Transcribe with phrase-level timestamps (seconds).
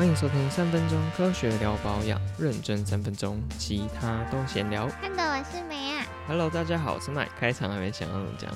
[0.00, 4.88] 欢迎收听三分钟科学聊保养，认真三分钟，其他都闲聊。
[4.98, 7.28] 看的我是梅啊，Hello，大家好，我是麦。
[7.40, 8.54] 开场还没想要怎么讲，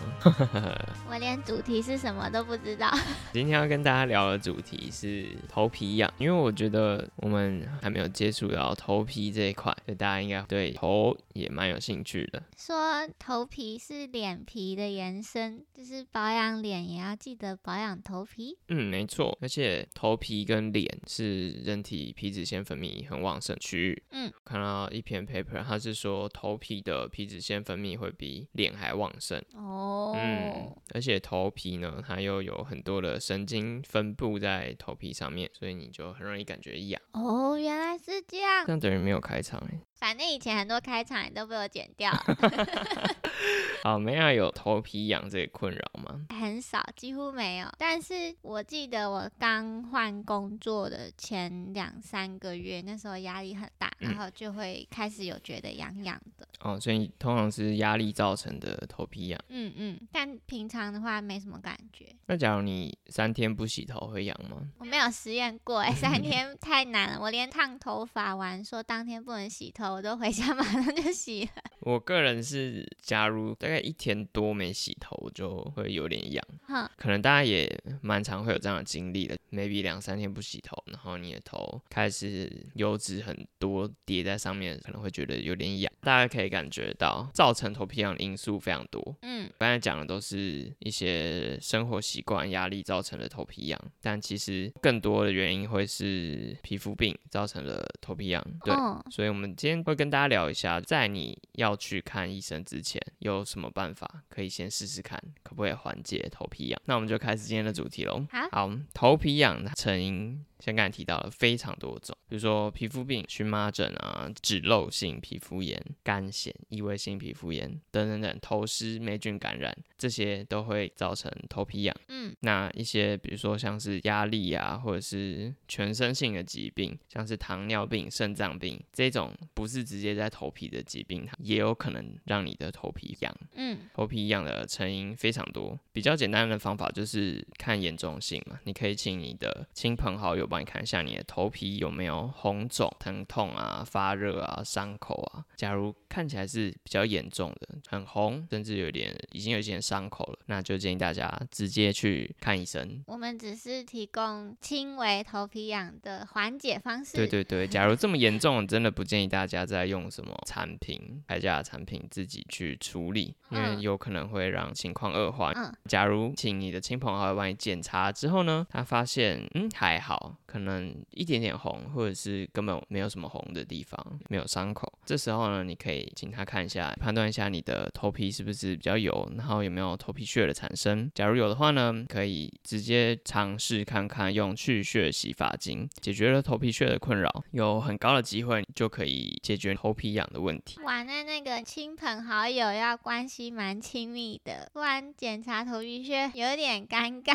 [1.11, 2.89] 我连主题是什么都不知道。
[3.35, 12.41] 今天要跟大家聊的主题是头皮痒，因为我觉得我们还没有接触到头皮这一块，所以大家应该对头也蛮有兴趣的。
[12.57, 18.57] 说头皮是脸皮的延伸，就是保养脸也要记得保养头皮。
[18.69, 24.03] 嗯，没错，而且头皮跟脸是人体皮脂腺分泌很旺盛区域。
[24.13, 29.43] 嗯，看到一篇 paper，它是说头皮的皮脂腺分泌会比脸还旺盛。
[29.55, 37.01] 哦，嗯，而且头皮呢，它又有很多的神经分布在头皮上面，所以你就很容易感觉痒。
[37.13, 38.73] 哦，原来是这样这。
[38.73, 39.79] 样等于没有开场哎。
[39.97, 42.13] 反正以前很多开场也都被我剪掉
[43.83, 46.27] 好，梅亚有头皮痒这个困扰吗？
[46.29, 47.69] 很少，几乎没有。
[47.79, 56.47] 但是我记得我刚换工作的前两三个月，那时候压力很大，嗯然后就会开始有觉得痒痒的。
[56.65, 59.39] 哦，所以通常是压力造成的头皮痒。
[59.51, 62.07] 嗯嗯，但平常的话没什么感觉。
[62.27, 64.67] 那假如你三天不洗头会痒吗？
[64.79, 67.21] 我没有实验过哎、三天太难了。
[67.21, 71.51] 我连烫头发完说当天不能洗头，我都回家马上就洗了。
[71.81, 76.43] 我个人是，假如大概一天多没洗头，就会有点痒。
[76.67, 85.93] 哼，可能大家也蛮常会有这样的经历的，maybe 两三天不洗头，然后你的头开始油脂很多叠在上面，可能会觉得有点痒。
[86.01, 89.17] 大家可以感觉到，造成头皮痒的因素非常多。
[89.23, 98.41] 嗯，刚才讲的都是一些生活习惯、压力造成的头皮痒，但其实更多的原因会是皮肤病造成了头皮痒。
[98.63, 106.81] 对，哦，所以，我们今天会跟大家聊一下，在你要去看医生之前，有什么办法可以先试试看，可不可以缓解头皮痒？
[106.85, 108.25] 那我们就开始今天的主题喽。
[108.31, 121.95] 好好，头皮痒的成因，像刚才提到了非常多种，比如说皮肤病、荨麻疹啊、脂漏性皮肤炎、干癣、异位性皮肤炎等等等，头虱、霉菌感染，这些都会造成头皮痒。
[122.09, 133.37] 嗯，那一些比如说像是压力啊，或者是全身性的疾病，像是糖尿病、肾脏病这种不是直接在头皮的疾病，它也有可能让你的头皮痒。
[133.53, 138.59] 嗯，头皮痒的成因非常多，比较简单的方法就是看严重性嘛。
[138.65, 145.45] 你可以请你的亲朋好友帮你看一下你的头皮有没有红肿、疼痛啊、发热啊、伤口啊。
[145.57, 153.03] 假如看起来是比较严重的，很红，甚至有点已经有一些伤口了，那就建议大家直接去看医生。
[153.09, 157.17] 我们只是提供轻微头皮痒的缓解方式。
[157.17, 165.51] 对对对，假如这么严重，真的不建议大家再用什么产品、开价的产品自己去处理，因为嗯有可能会让情况恶化。
[165.57, 181.11] 嗯假如请你的亲朋好友帮你检查之后呢，他发现嗯还好，可能一点点红，或者是根本没有什么红的地方，没有伤口，这时候呢，你可以请他看一下，判断一下你的头皮是不是比较油，然后有没有头皮屑的产生。
[181.15, 190.81] 假如有的话呢，可以直接尝试看看用去屑洗发精，解决了头皮屑的困扰，有很高的机会就可以解决头皮痒的问题。
[190.83, 197.35] 哇，那那个亲朋好友要关系蛮亲密的，不然检查头皮屑有点尴尬。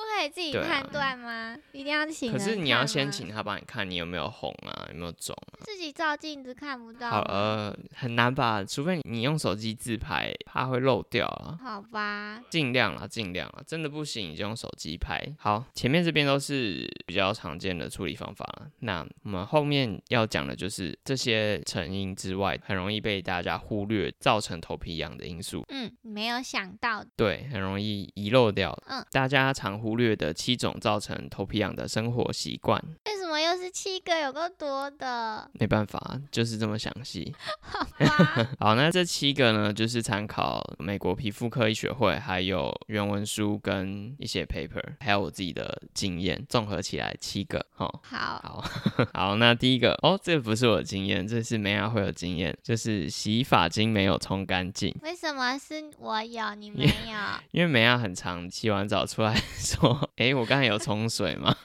[0.00, 1.56] 不可以自己对啊判断吗？
[1.72, 5.60] 一定要请人可是你要看吗先请他帮你看你有没有红啊，有没有肿啊。
[5.62, 7.26] 自己照镜子看不到好吗。
[7.28, 8.64] 呃，很难吧？
[8.64, 11.58] 除非你用手机自拍，怕会漏掉啊。
[11.62, 15.20] 好吧，尽量啦，尽量啦，真的不行你就用手机拍。
[15.38, 25.64] 好，前面这边都是比较常见的处理方法啦，那我们后面要讲的就是这些成因之外，很容易被大家忽略造成头皮痒的因素。
[25.68, 28.76] 嗯，没有想到，对，很容易遗漏掉。
[28.86, 32.80] 嗯，大家常忽忽略的七种造成头皮痒的生活习惯，
[33.30, 34.10] 么又是七个？
[34.20, 37.34] 有够多的，没办法，就是这么详细。
[37.60, 37.86] 好？
[38.60, 47.64] 好，那这七个呢，就是参考美国皮肤科医学会，还有原文书跟一些 paper，还有我自己的经验，综合起来七个。
[47.74, 48.64] 好，好，好，
[49.14, 54.94] 好，那第一个哦，这不是我的经验，这是梅亚会有经验，就是洗发精没有冲干净。
[55.02, 57.16] 为什么是我有你没有？
[57.52, 61.56] 因为梅亚很常洗完澡出来 说：“哎，我刚才有冲水吗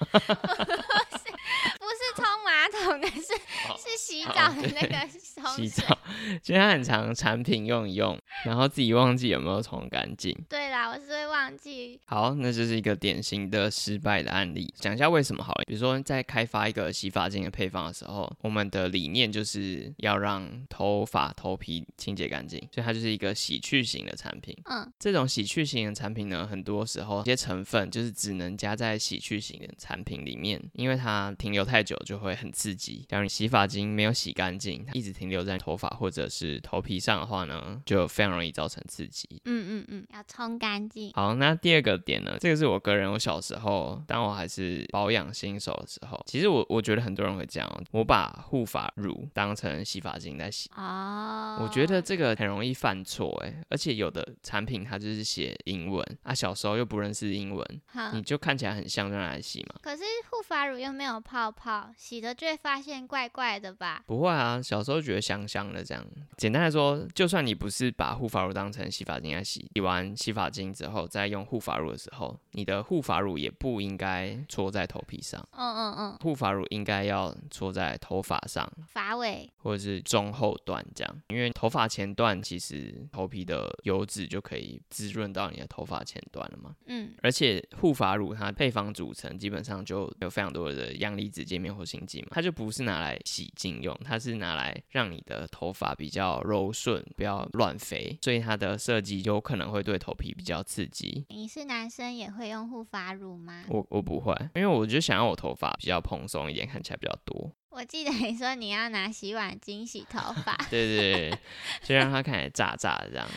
[2.65, 3.33] 马桶，的是
[3.69, 5.55] 哦是洗哦澡的那个冲。
[5.55, 5.97] 洗澡，
[6.41, 10.35] 就它很长产品用一用，然后自己忘记有没有冲干净。
[10.49, 11.99] 对啦，我是会忘记。
[12.05, 14.73] 好，那就是一个典型的失败的案例。
[14.79, 15.63] 讲一下为什么好了。
[15.67, 24.55] 比如说，在开发一个洗发精的配方的时候，我们的理念就是要让头发、头皮清洁干净，所以它就是一个洗去型的产品。
[24.65, 33.05] 嗯，这种洗去型的产品呢，很多时候一些成分就是只能加在洗去型的产品里面，因为它停留太久就会很刺激。
[33.09, 39.27] 假如你洗发精没有洗干净，它一直停留在头发或者是头皮上的话呢，就非常容易造成刺激。
[39.43, 41.11] 嗯嗯嗯，要冲干净。
[41.13, 50.69] 好，那第二个点呢，这个是我个人，我小时候当我还是保养新手的时候，其实我我觉得很多人会这样哦，我把护发乳当成洗发精在洗。
[50.75, 59.75] 哦，我觉得这个很容易犯错诶，而且有的产品它就是写英文啊，小时候又不认识英文，好你就看起来很像就拿来洗嘛。
[59.81, 64.03] 可是护发乳又没有泡泡，洗的就会发现怪怪的吧？
[64.05, 66.05] 不会啊，小时候觉得香香的这样。
[66.37, 79.49] 简单来说，就算你不是把护发乳当成洗发精来洗，洗完洗发精之后再用护发乳的时候，你的护发乳也不应该搓在头皮上，嗯嗯嗯，护发乳应该要搓在头发上发尾。
[79.57, 86.75] 或者是中后段这样，因为头发前段其实头皮的油脂就可以滋润到你的头发前段了嘛。
[86.85, 101.25] 嗯而且护发乳它配方组成基本上就有非常多的阳离子界面活性剂嘛，它就不是拿来洗净用，它是拿来让你的头发比较柔顺，不要乱飞，所以它的设计有可能会对头皮比较刺激。
[101.29, 103.63] 你是男生也会用护发乳吗？
[103.69, 107.49] 我我不会，因为我就想要我头发比较蓬松一点，看起来比较多。
[107.75, 110.55] 我记得你说你要拿洗碗巾洗头发。
[110.71, 111.39] 对对对，
[111.83, 113.27] 就让它看起来炸炸的这样，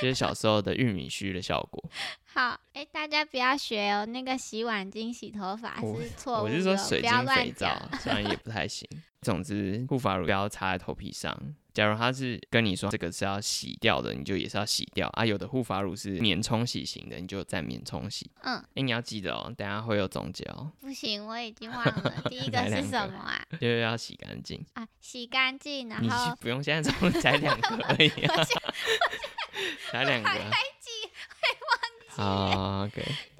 [0.00, 1.82] 就是小时候的玉米须的效果。
[2.34, 7.50] 好，哎，大家不要学哦，那个洗碗巾洗头发是错误我的，是说水晶肥。
[7.52, 8.86] 皂，虽然也不太行。
[9.22, 11.34] 总之，护发乳不要擦在头皮上。
[11.72, 15.24] 假如他是跟你说这个是要洗掉的，你就也是要洗掉啊。
[15.24, 18.30] 有的护发乳是免冲洗型的，你就再免冲洗。
[18.42, 22.14] 嗯，哎、你要记得哦，等下会有总结哦，不行，我已经忘了。
[22.28, 23.44] 第一个 是什么啊？
[23.52, 24.64] 就是要洗干净。
[24.74, 28.44] 啊，洗干净，然你后不用现在冲，才两个而已、啊，
[29.90, 30.30] 才两个。
[30.80, 30.90] 记。
[32.08, 33.02] 好，OK。
[33.02, 33.08] 第二个是什么？
[33.08, 33.39] 护发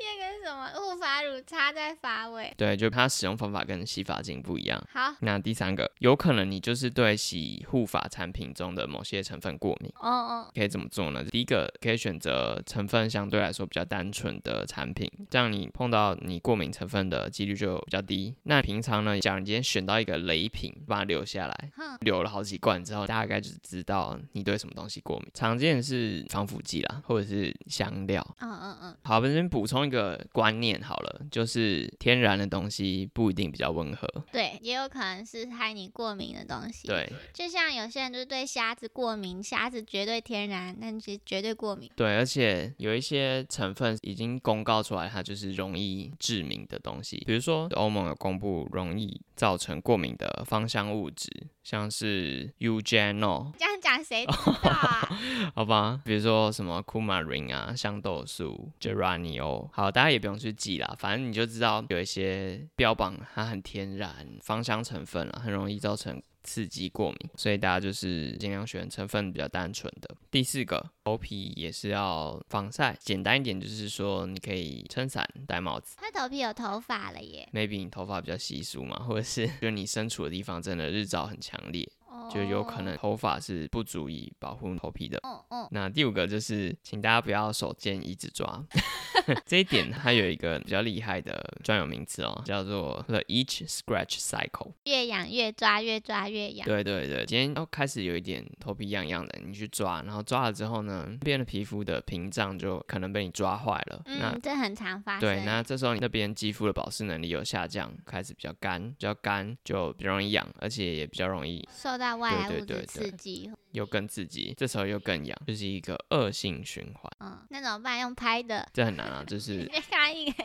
[1.30, 2.52] 乳插在发尾。
[2.56, 4.82] 对，就它使用方法跟洗发精不一样。
[4.92, 11.24] 好，那第三个，有可能你就是对洗护发产品中的某些成分过敏，哦哦，可以怎么做呢？
[11.24, 18.34] 第一个，可以选择成分相对来说比较单纯的产品，这样你碰到你过敏成分的几率就比较低。
[18.44, 25.28] 那平常呢，假如你今天选到一个雷品，把它留下来，哼，留了好几罐之后，大概就知道你对什么东西过敏。
[25.34, 28.26] 常见是防腐剂啦，或者是香料。
[28.40, 34.06] 嗯嗯嗯，好，我们先补充一个观念好了，就是天然的东西不一定比较温和。
[34.32, 41.90] 对，也有可能是害你过敏的东西。，对就像有些人就是对虾子过敏，虾子绝对天然，但其实绝对过敏。
[41.96, 47.22] 对，而且有一些成分已经公告出来，它就是容易致敏的东西。
[47.26, 51.28] 比如说，欧盟有公布容易造成过敏的芳香物质，
[51.62, 54.32] 像是 Eugenol，这样讲谁知
[54.62, 55.19] 道啊？
[55.54, 70.08] 好吧，比如说什么 coumarin 啊、香豆素、geraniol，好，大家也不用去记啦，反正你就知道有一些标榜它很天然芳香成分啊，很容易造成刺激过敏，所以大家就是尽量选成分比较单纯的。
[70.30, 75.96] 第四个，头皮也是要防晒，简单一点就是说你可以撑伞、戴帽子。
[75.98, 81.86] 他头皮有头发了耶，maybe 你头发比较稀疏嘛，或者是 就你身处的地方真的日照很强烈，
[82.28, 85.18] 就有可能头发是不足以保护头皮的。
[85.22, 85.30] 哦。
[85.30, 88.64] 哦哦，那第五个就是，请大家不要手贱一直抓，
[89.46, 94.72] 这一点它有一个比较厉害的专有名词哦，叫做 the itch scratch cycle。
[94.84, 96.66] 越痒越抓，越抓越痒。
[96.66, 104.02] 对对对，今天要开始有一点头皮痒痒的，你去抓，然后抓了之后呢，那边的皮肤的屏障就可能被你抓坏了。
[104.06, 105.20] 那嗯，这很常发生。
[105.20, 117.10] 对，那这时候你那边肌肤的保湿能力有下降，开始比较干，比较干就比较容易痒，而且也比较容易受到外来物质对对对刺激，又更刺激，这时候又更痒，就是一个恶性循环。
[117.20, 117.98] 嗯，那怎么办？
[118.00, 118.68] 用拍的。
[118.72, 120.44] 这很难啊，就 是你一个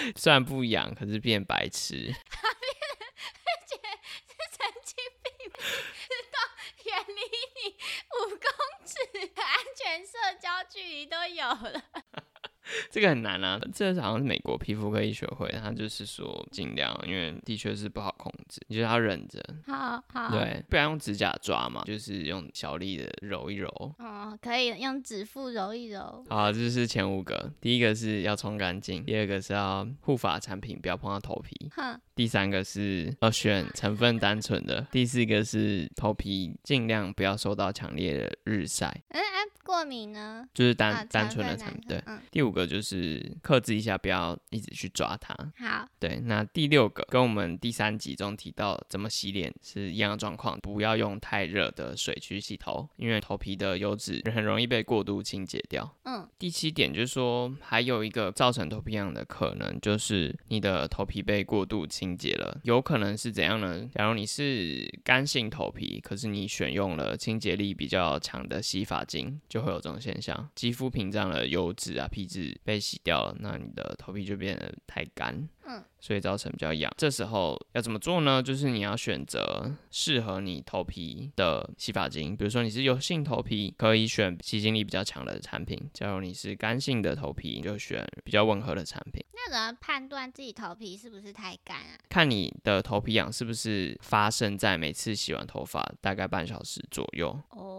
[0.16, 2.14] 虽然不痒，可是变白痴。
[4.60, 6.36] 神经病，知道
[6.84, 7.58] 远离你
[8.10, 8.38] 五公
[8.84, 8.92] 尺
[9.34, 11.82] 的安全社交距离都有了。
[12.90, 23.68] 这个很难啊，这好像是美国皮肤科医学会，他就是说尽量，因为的确是不好控制，你就是要忍着，好好，，对，不然用指甲抓嘛，就是用小力的揉一揉。
[23.98, 26.24] 哦，可以用指腹揉一揉。
[26.28, 40.46] 好，这是前五个，第一个是要冲干净，第二个是要护发产品不要碰到头皮，哼，第三个是要选成分单纯的，第四个是头皮尽量不要受到强烈的日晒，嗯，啊，过敏呢？
[40.52, 41.80] 就是单、啊，单纯的产品。
[41.88, 45.34] 对，嗯，第五个就是克制一下，不要一直去抓它。
[45.56, 55.96] 好，对，那第六个跟我们第三集中提到怎么洗脸是一样的状况，不要用太热的水去洗头，因为头皮的油脂很容易被过度清洁掉。
[56.04, 63.88] 嗯，第七点就是说，还有一个造成头皮痒的可能，就是你的头皮被过度清洁了，有可能是怎样呢？
[63.94, 75.48] 假如你是干性头皮，可是你选用了清洁力比较强的洗发精，就会有这种现象，肌肤屏障的油脂啊、皮脂被洗掉了，那你的头皮就变得太干。
[75.66, 76.92] 嗯，所以造成比较痒。
[76.96, 78.42] 这时候要怎么做呢？
[78.42, 89.24] 就是你要选择适合你头皮的洗发精，比如说你是油性头皮，可以选吸精力比较强的产品；假如你是干性的头皮，就选比较温和的产品。
[89.32, 91.94] 那怎么判断自己头皮是不是太干啊？
[92.08, 97.38] 看你的头皮痒是不是发生在每次洗完头发大概半小时左右。
[97.50, 97.69] 哦，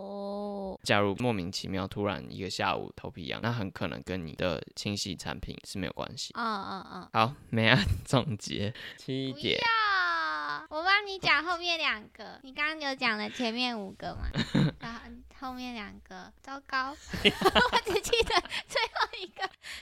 [0.84, 6.34] 假如莫名其妙突然一个下午头皮痒，那很可能跟你的清洗产品是没有关系。
[6.38, 9.60] 嗯嗯嗯，好，没按 总结七不点。
[9.60, 14.30] 要，我帮你讲后面两个，你刚刚有讲了前面五个嘛，
[14.80, 15.00] 然后
[15.40, 19.42] 后面两个，糟糕， 我只记得最后一个，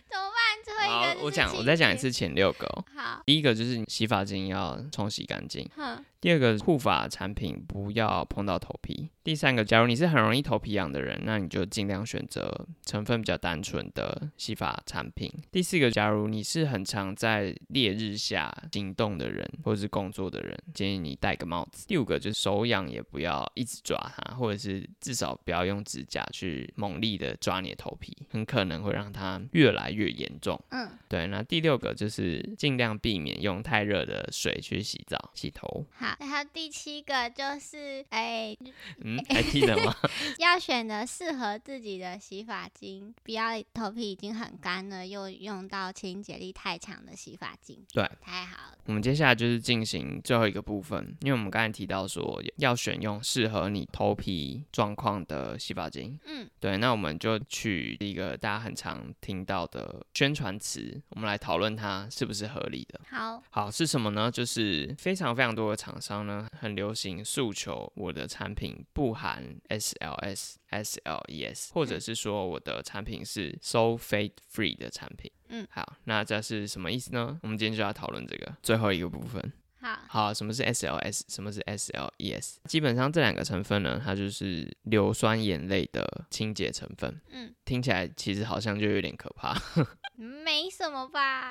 [0.09, 0.63] 怎么办？
[0.63, 1.99] 最后一个，我讲，我再讲一。
[1.99, 2.85] 次前六个哦。
[2.95, 15.31] 好，第一个就是洗发精要冲洗干净，哼，第二个护发产品不要碰到头皮，第三个，假如你是很容易头皮痒的人，那你就尽量选择成分比较单纯的洗发产品。
[15.49, 21.87] 第四个，假如你是很常在烈日下行动的人或者是工作的人，建议你戴个帽子。
[21.87, 30.61] 第五个就是手痒也不要一直抓它，或者是至少不要用指甲去猛力的抓你的头皮，很可能会让它越来越严重。
[30.71, 35.85] 嗯，对，那第六个就是尽量避免用太热的水去洗澡、洗头。
[36.09, 38.55] 好，然后第七个就是，哎、
[39.03, 39.93] 嗯，还记得吗？
[40.39, 47.85] 要选择适合自己的洗发精，不要头皮已经很干了，又用到清洁力太强的洗发精。
[47.93, 48.77] 对，太好了。
[48.85, 56.19] 我们接下来就是进行最后一个部分，因为我们刚才提到说要选用适合你头皮状况的洗发精。
[56.25, 62.99] 嗯，对，那我们就取一个大家很常听到的宣传词，我们来讨论它是不是合理的。
[63.09, 64.31] 好，好是什么呢？
[64.31, 75.31] 就是非常非常多的厂商呢，很流行诉求我的产品不含 SLS、SLES，或者是说我的产品是 sulfate free 的产品。
[75.49, 77.39] 嗯，好，那这是什么意思呢？
[77.43, 79.51] 我们今天就要讨论这个最后一个部分。
[79.81, 81.21] 好，好，什么是 SLS？
[81.27, 82.55] 什么是 SLES？
[82.65, 87.19] 基本上这两个成分呢，它就是硫酸盐类的清洁成分。
[87.31, 89.55] 嗯，听起来其实好像就有点可怕。
[90.15, 91.49] 没什么吧？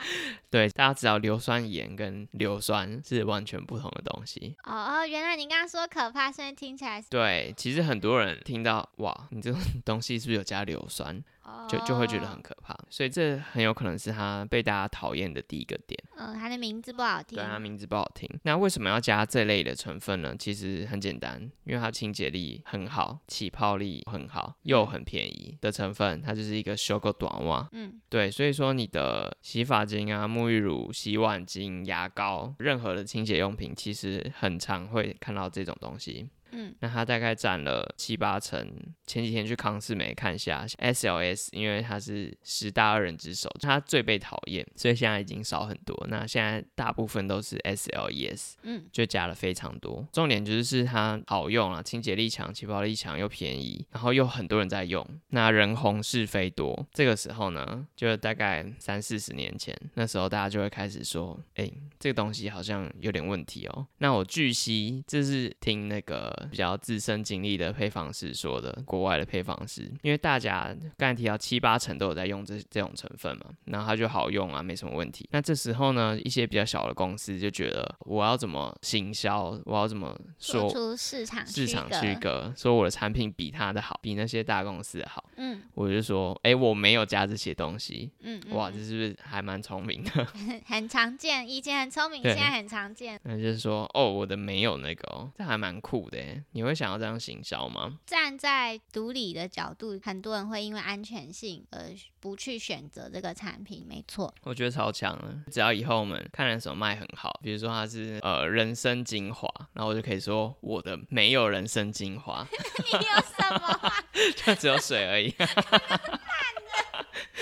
[0.51, 4.55] 对，大家知道硫酸盐跟硫酸是完全不同的东西。
[4.65, 11.23] 哦哦，原来你刚刚说可怕，所以听起来是对，其实很多人听到哇，你这种东西是不是有加硫酸，
[11.69, 12.77] 就就会觉得很哦可怕。
[12.91, 15.99] 所以这很有可能是他被大家讨厌的第一个点。
[16.17, 17.45] 嗯，他的名字不好听对，。
[17.45, 18.29] 它名字不好听。
[18.43, 20.35] 那为什么要加这类的成分呢？
[20.39, 27.69] 其实很简单，因为它清洁力很好，起泡力很好，又很便宜的成分，它就是一个修个短袜。
[27.73, 36.29] 嗯，对，所以说你的洗发精啊、沐浴乳、洗碗巾、牙膏，任何的清洁用品，其实很常会看到这种东西。
[36.53, 38.69] 嗯，那它大概占了七八成。
[39.07, 46.07] 前几天去康士美看一下 SLS，因为它是十大恶人之首，它最被讨厌，所以现在已经少很多。
[46.11, 50.07] 那现在大部分都是 SLES，嗯，就加了非常多。
[50.13, 56.87] 重点就是是它好用啊，清洁力强、起泡力强又便宜，然后又很多人在用，那人红是非多。
[56.93, 63.87] 这个时候呢，就大概三四十年前，那时候大家就会开始说，哎、这个东西好像有点问题哦。
[63.99, 75.29] 那我据悉，这是听那个比较自身经历的配方师说的，国外的配方师，因为大家刚才提到七八成都有在用这这种成分嘛，然后它就好用啊，没什么问题。
[75.33, 82.53] 那这时候呢，一些比较小的公司就觉得，我要怎么行销，我要怎么说出市场市场区隔。
[82.57, 88.11] 说我的产品比他的好，比那些大公司好，嗯我就说，哎、我没有加这些东西。
[88.21, 90.25] 嗯，嗯哇，嗯这是不是还蛮聪明的？
[90.35, 93.21] 很很常见，以前很聪明，现在很常见。
[93.25, 96.19] 那就是说，哦，我的没有那个哦，这还蛮酷的
[96.53, 97.99] 你会想要这样行销吗？
[98.07, 101.81] 站在独理的角度，很多人会因为安全性而
[102.21, 104.35] 不去选择这个产品，没错。
[104.43, 112.47] 我觉得超强了，只要以后我们看了什么卖很好，比如说它是呃人参精华，然后我就可以说我的没有人参精华，
[112.85, 113.93] 你有什么？
[114.45, 115.33] 就只有水而已。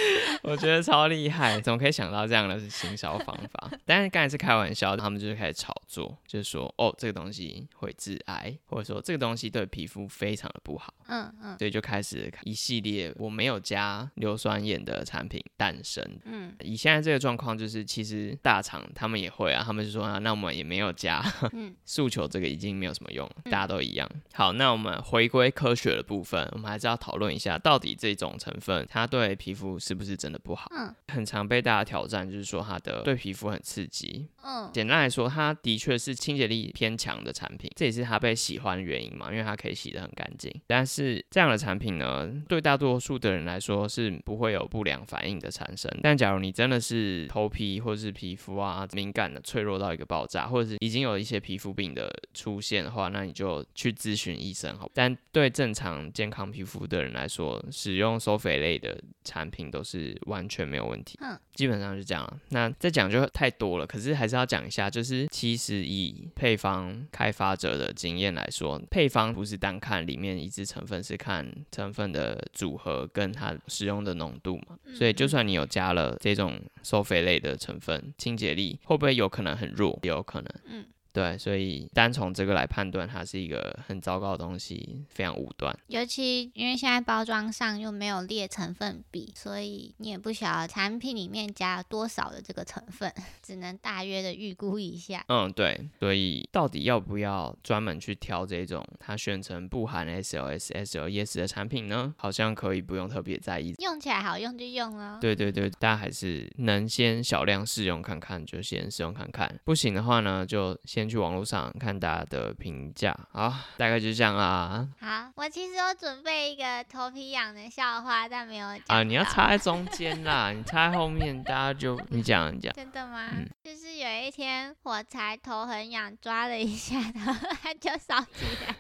[0.43, 3.71] 我觉得超厉害，怎么可以想到这样的行销方法？
[3.85, 16.05] 但是刚才是开玩笑，他们就是开始炒作，就是说哦，这个东西会致癌，或者说这个东西对皮肤非常的不好，嗯嗯所以就开始一系列我没有加硫酸盐的产品诞生。
[16.25, 24.09] 嗯，以现在这个状况，就是其实大厂他们也会啊，他们就说啊，那我们也没有加，嗯 诉求这个已经没有什么用，嗯大家都一样。
[24.33, 30.67] 好，那我们回归科学的部分，我们还是要讨论一下，到底这种成分它对皮肤是不是真的不好？
[30.75, 34.27] 嗯很常被大家挑战，就是说它的对皮肤很刺激。
[34.43, 40.53] 嗯简单来说，它的确是清洁力偏强的产品，这也是它被喜欢的原因嘛，因为它可以洗得很干净。
[40.67, 45.89] 但是这样的产品呢，对大多数的人来说是不会有不良反应的产生。
[46.03, 54.91] 但假如你真的是头皮或者是皮肤啊敏感的、脆弱到一个爆炸，或者是已经有一些皮肤病的出现的话，那你就去咨询医生好。
[54.93, 61.19] 但对正常健康皮肤的人来说，使用收肥类的产品都是完全没有问题。
[61.21, 62.41] 嗯，基本上是这样了。
[62.49, 74.79] 那再讲就太多了，可是还是要讲一下，就是其实以配方开发者的经验来说，配方不是单看里面一支成分，是看成分的组合跟它使用的浓度嘛。
[74.85, 79.99] 嗯所以就算你有加了这种收肥类的成分，清洁力会不会有可能很弱？
[80.03, 80.51] 也有可能。
[80.65, 80.87] 嗯。
[81.17, 85.75] 对，所以单从这个来判断，它是一个很糟糕的东西，非常武断。
[85.87, 93.11] 尤其因为现在包装上又没有列成分比，所以你也不晓得产品里面加了多少的这个成分，
[93.43, 95.25] 只能大约的预估一下。
[95.29, 102.15] 嗯，对，所以到底要不要专门去挑这种它宣称不含 SLS、SLES 的产品呢？
[102.19, 103.75] 好像可以不用特别在意。
[103.79, 105.19] 用起来好用就用了。
[105.19, 109.59] 对对对，大家还是能先小量试用看看，就先试用看看。
[109.65, 113.17] 不行的话呢，就先去网络上看大家的评价。
[113.33, 114.89] 好，大概就是这样啦。
[115.01, 122.73] 好，我其实有准备一个头皮痒的笑话，但没有讲啊，你要插在 中间啦，你插在后面，大家就你 讲你讲。
[122.75, 123.29] 真的吗？
[123.33, 128.75] 嗯就是有一天火柴头很痒，抓了一下，然后它就烧起来。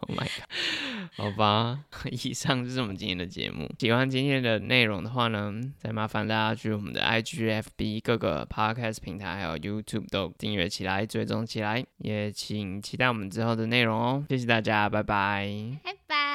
[0.00, 1.08] Oh my god！
[1.16, 3.68] 好吧， 以上就是我们今天的节目。
[3.78, 14.24] 喜欢今天的内容的话呢，再麻烦大家去我们的 IG、FB 各个 Podcast 平台还有 YouTube 都订阅起来、追踪起来，也请期待我们之后的内容哦。
[14.28, 15.48] 谢谢大家，拜拜。
[15.82, 16.27] 拜拜。